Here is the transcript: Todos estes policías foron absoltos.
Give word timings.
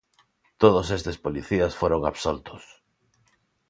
Todos 0.61 0.87
estes 0.97 1.17
policías 1.25 1.73
foron 1.81 2.01
absoltos. 2.11 2.63